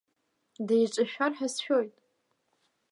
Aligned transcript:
Деиҿышәшәар 0.67 1.31
ҳәа 1.37 1.47
сшәоит. 1.53 1.95